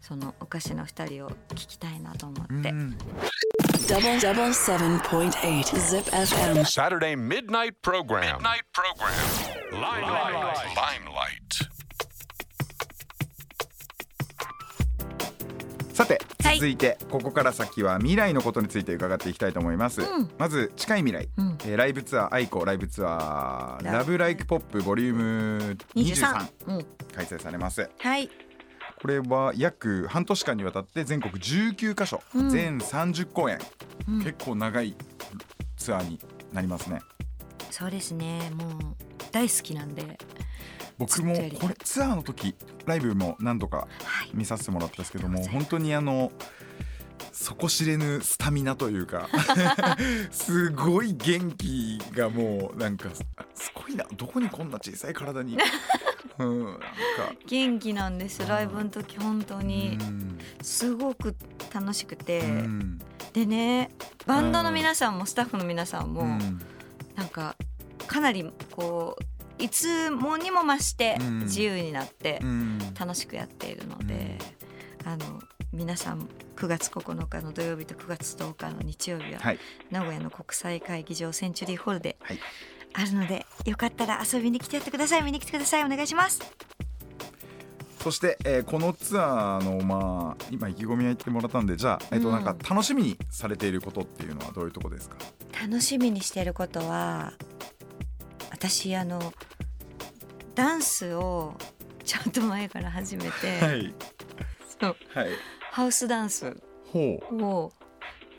[0.00, 2.70] そのおかしな2人を聞きたいなと思って。
[2.70, 2.96] うん
[3.86, 6.64] Double double seven point eight Zip FM.
[6.64, 8.38] Saturday midnight program.
[8.38, 9.12] Midnight program.
[9.72, 10.56] Limelight.
[10.74, 11.63] Limelight.
[15.94, 16.56] さてはい。
[16.56, 20.30] 続いてここから先は未来のことについて伺っていきたいと思います、うん。
[20.38, 21.58] まず近い未来、うん。
[21.64, 27.88] えーライブツアー aiko ライブツアーラ Love Like Pop ボリューム23 23、うん、開催されます。
[27.98, 28.28] はい。
[29.00, 32.50] これは約半年間にわたって全国19カ所、うん。
[32.50, 33.60] 全30公演、
[34.08, 34.18] うん。
[34.18, 34.96] 結構長い
[35.76, 36.18] ツアーに
[36.52, 37.02] なりますね。
[37.70, 38.50] そうですね。
[38.52, 38.70] もう
[39.30, 40.18] 大好きなんで
[40.98, 42.54] 僕もこれツアーの時
[42.86, 43.86] ライブも何度かは
[44.24, 44.30] い。
[44.34, 46.32] 見させてもらったんですけどもありがとうござい本当にあの
[47.32, 49.28] 底知れぬスタミナというか
[50.30, 55.56] すごい元気がもうなんかすすごいいなどこにこんな小さい体に。
[56.38, 56.80] うんなんか。
[57.46, 59.96] 元気なんですライブの時本当に。
[60.00, 60.38] うん。
[60.60, 61.34] すごく
[61.72, 63.00] 楽しくて、うん。
[63.32, 63.90] でね
[64.26, 66.60] バンドの皆さんもスタッフの皆さんも、うん。
[67.14, 67.56] なんか
[68.06, 71.38] かなりこういつもにも増してうん。
[71.40, 72.78] 自由になってうん。
[72.98, 74.38] 楽しくやっているので、
[75.04, 75.40] あの
[75.72, 79.58] 皆さん9月9日の土曜日と9月10日の日曜日は、はい。
[79.90, 82.38] 名古屋の国際会議場センチュリーホールではい。
[82.96, 85.22] あるので、よかったら遊びに来てやってください。
[85.22, 85.84] 見に来てください。
[85.84, 86.40] お願いします。
[88.00, 92.34] そして、えーこのツアーのまあ今意気込みは言ってもらったんでじゃあ、えっとうん。
[92.34, 95.16] なんか楽しみにされていることっていうのはどういうとこですか？
[95.62, 97.32] 楽しみにしていることは
[98.68, 99.20] 私あの
[100.54, 101.54] ダンスを
[102.02, 103.28] ちょっと前から始めて、
[103.76, 103.94] い。
[104.80, 104.96] そう。
[105.12, 105.28] はい。
[105.70, 106.56] ハウスダンス
[106.94, 107.72] を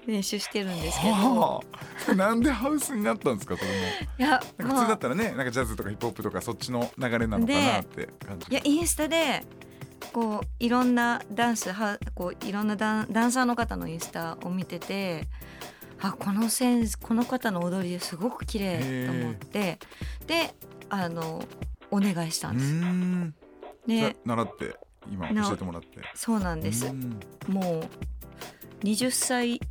[0.07, 1.13] 練習してるんですけど。
[1.13, 1.61] は
[2.07, 2.13] あ。
[2.15, 3.77] なんでハウスになったんですかそれも。
[4.17, 9.43] いや普通だったらねなんかジャズとかヒップホップとかそっちの流れなのかなって感じいやインスタで
[10.11, 15.27] こういろんなダンスはこういろんなダンダンサーの方のインスタを見てて
[16.01, 19.79] あこのセンスこの方の踊りすごく綺麗と思って
[20.27, 20.53] で
[20.89, 21.43] あの
[21.91, 23.33] お願いしたうん。
[23.87, 24.13] です。
[24.13, 24.75] で習って
[25.11, 25.87] 今な教えてもらって。
[26.13, 26.87] そうなんです。
[26.87, 27.19] うん。
[27.47, 27.79] も
[28.81, 29.61] う20歳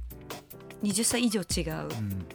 [0.83, 2.27] 20歳以上違ううん。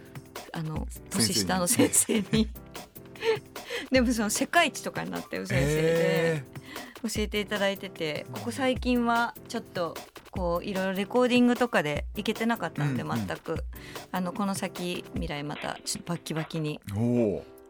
[0.52, 2.50] あの年下の先生に。
[3.92, 6.36] でもその世界一とかになってる先生で。
[6.38, 6.44] え。
[7.02, 9.96] 教えていただいててここ最近はちょっと
[10.32, 13.28] こういろいろレコーディングとかで行けてなかったんでうんうん。
[13.28, 13.64] 全く、
[14.12, 16.80] あのこの先未来またちょっとバッキバキに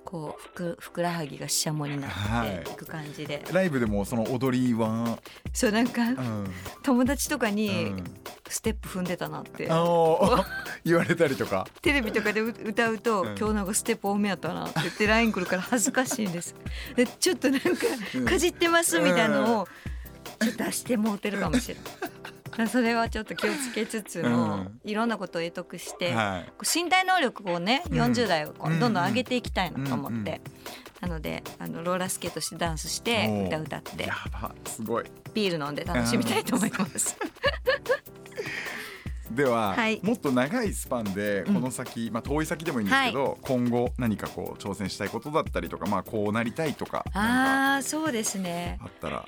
[0.09, 5.19] こうふくふくらはぎがししゃもになはいっていく感じで、ライブでもその踊りは、
[5.53, 6.47] そうなんかうん。
[6.83, 8.03] 友達とかにうん。
[8.47, 10.43] ステップ踏んでたなって、あの
[10.83, 11.67] 言われたりとか。
[11.83, 13.37] テレビとかで歌歌うと、うん。
[13.37, 16.55] 今日なんかステップ多めやったなって言って LINE 来るから恥ずかしいんです。
[16.95, 17.67] でちょっとなんか
[18.15, 18.25] うん。
[18.25, 19.67] かじってますみたいなのを
[20.39, 21.83] ちょっと出してもうてるかもしれない
[22.69, 24.79] それはちょっと気をつけつつの、うん。
[24.83, 26.15] いろんなことを得得して、
[26.61, 28.01] 身体能力をねうん。
[28.01, 30.41] 40代をどんどん上げていきたいなと思って、うんうん
[30.99, 34.03] なのであのローラースケートしてダンスして歌歌って。
[34.03, 35.05] やばすごい。
[35.33, 37.17] ビール飲んで楽しみたいと思います。
[39.31, 40.01] では、はい。
[40.03, 48.77] もっと長いスパンでこの先、まあ遠い先でもいいんですけど、今後何かこう挑戦したいことだったりとかまあこうなりたいとかあそうですね。
[48.81, 49.25] あったら。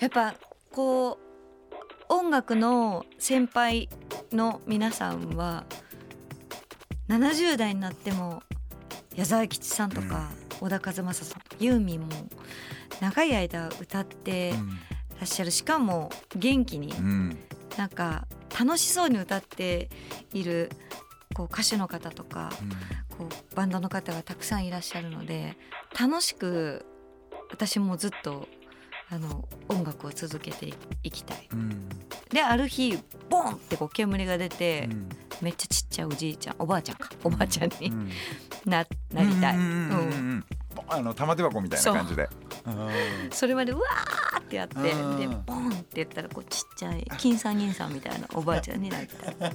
[0.00, 0.34] やっぱ
[0.70, 1.23] こう
[2.08, 3.88] 音楽の先輩
[4.32, 5.64] の皆さんは
[7.08, 8.42] 70代になっても
[9.14, 12.08] 矢沢吉さんとか、小田和正さんとかユーミンも
[13.00, 14.52] 長い間歌って
[15.18, 15.50] らっしゃる。
[15.50, 16.92] しかも元気に
[17.76, 18.26] なんか
[18.58, 19.88] 楽しそうに歌って
[20.32, 20.70] いる
[21.34, 22.50] こう歌手の方とか
[23.18, 25.56] こうバンドの方がたくさんいらっしゃるので
[25.98, 26.86] 楽しく
[27.50, 28.48] 私もずっと
[29.10, 31.48] あの音楽を続けていきたい。
[31.52, 31.88] うん。
[32.30, 35.08] である日ボンってこう煙が出て、うん。
[35.42, 38.10] めっちゃちっちゃいおじいちゃんおばあちゃんかおばあちゃんにうん。
[38.64, 39.56] ななりたい。
[39.56, 40.44] うん
[40.88, 42.28] あの玉手箱みたいな感じで。
[43.30, 45.42] それまでうわーってやってでうん。
[45.44, 49.30] ボンって言ったらこうちっちゃい金さん銀さんみたいなおばあちゃんになりた。
[49.30, 49.54] い。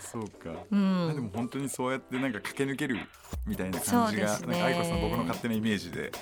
[0.00, 1.08] そうか、うん。
[1.10, 2.98] あでも本当にそうやってなんか駆け抜ける
[3.46, 4.46] みたいな感じが、ね。
[4.46, 6.12] なんか愛子さん僕の勝手なイメージで。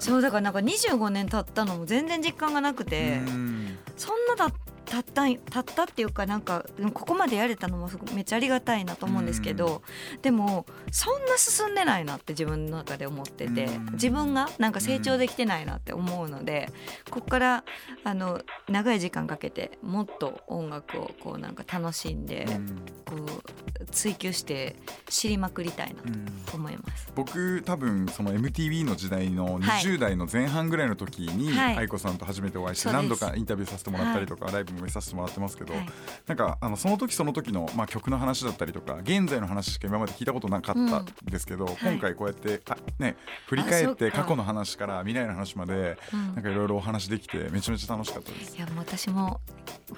[0.00, 3.78] そうだからなんか25年経ったのも全然実感がなくて、うん。
[3.96, 4.46] そんなだ
[4.90, 9.82] たったんたったっていうかなんかここまでやれたのもめっちゃありがたいなと思うんですけど、
[10.20, 13.86] でもそんな進んでないなって自分の中で思ってて、うん。
[13.92, 16.72] 自分がなんか成長できてないなって思うので、
[17.08, 17.64] ここから
[18.02, 22.82] あの長い時間かけてもっと音楽をこうなんか楽しんで、うん。
[23.06, 24.76] こう追求して
[25.08, 26.24] 知りまくりたいなうん。
[26.46, 27.12] と思います。
[27.14, 29.82] 僕多分その MTV の時代のはい。
[29.84, 31.76] 20代の前半ぐらいの時にはい。
[31.76, 35.86] 愛子さんと初めてお会いして何度かインタビューさせてもらったりとかライブも見させてもらってますけどはい。
[36.26, 41.76] なんかあのその時その時のまあ曲の話だったりとか現在の話しか今まで聞いたことなかったんですけどはい。
[41.82, 43.16] 今回こうやってあね
[43.46, 46.34] 振り返って過去の話から未来の話までうん。
[46.34, 48.56] なんかいろいろお話できてめちゃめちゃ楽しかったです。
[48.56, 48.60] い。
[48.60, 49.40] やもう私も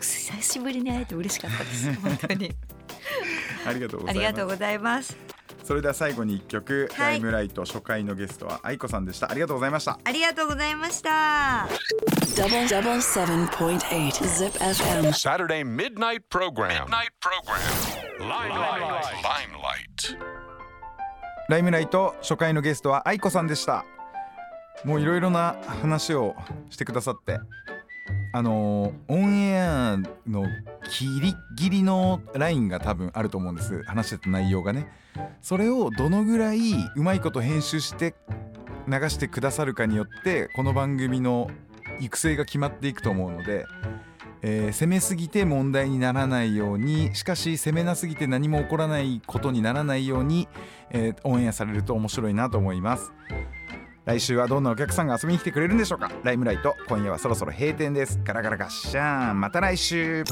[0.01, 1.93] 久しぶりに会えて嬉しかったです。
[2.01, 2.55] 本当に。
[3.67, 5.17] ありがとうござあいます
[5.65, 11.69] それでは最後に一曲、はいタイムライト初回のゲストは愛子さんでしたありがとうございましたありがとうございました
[12.37, 15.13] Double double seven point eight Zip FM.
[15.13, 16.87] Saturday midnight program.
[16.87, 17.61] Midnight program.
[18.19, 19.05] Limelight.
[19.23, 20.19] Limelight.
[21.49, 23.85] ライムライト初回のゲストは愛子さんでした
[24.85, 26.35] もういろいろな話を
[26.71, 27.39] してくださって
[28.33, 30.47] あのーオンエアの
[30.99, 34.91] ギリギリのラインが多分あると思うんです話してた内容がね
[35.41, 36.61] それをどのぐらい
[36.97, 38.15] うまいこと編集して
[38.89, 41.51] 流してくださるかによってこの番組の
[42.01, 43.67] 育成が決まっていくと思うので、
[44.43, 50.49] えー攻めすぎて問題にならないようにしかし攻めなすぎて何も起こらないことにならないように、
[50.91, 53.13] えーオンエアされると面白いなと思います。
[54.05, 60.25] 来週はどんなお客さんが遊びに来てくれるんでしょうかライムライト今夜はそろそろ閉店ですガラガラガッシャーンまた来週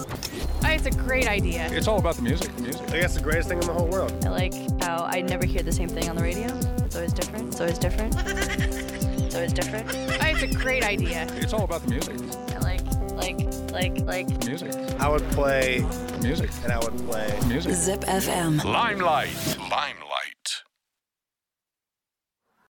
[0.62, 1.66] Oh, it's a great idea.
[1.72, 2.54] It's all about the music.
[2.56, 2.82] The music.
[2.92, 4.12] I guess the greatest thing in the whole world.
[4.26, 6.46] I like how I never hear the same thing on the radio.
[6.84, 7.48] It's always different.
[7.48, 8.14] It's always different.
[8.16, 9.88] It's always different.
[9.88, 11.26] Oh, it's a great idea.
[11.40, 12.16] It's all about the music.
[12.54, 12.82] I like,
[13.14, 13.38] like,
[13.72, 14.40] like, like.
[14.40, 14.72] The music.
[15.00, 15.84] I would play
[16.20, 16.50] music.
[16.62, 17.32] and I would play.
[17.48, 17.72] Music.
[17.72, 18.62] Zip FM.
[18.64, 19.30] Limelight.
[19.58, 20.09] Limelight.